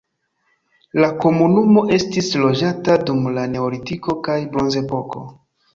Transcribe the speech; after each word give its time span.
La 1.03 1.09
komunumo 1.25 1.83
estis 1.99 2.31
loĝata 2.47 2.99
dum 3.11 3.31
la 3.39 3.47
neolitiko 3.55 4.21
kaj 4.31 4.41
bronzepoko. 4.57 5.29